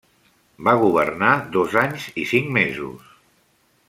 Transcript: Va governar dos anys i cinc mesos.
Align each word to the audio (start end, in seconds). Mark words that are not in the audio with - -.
Va 0.67 0.71
governar 0.83 1.33
dos 1.57 1.75
anys 1.85 2.07
i 2.25 2.27
cinc 2.35 2.49
mesos. 2.59 3.13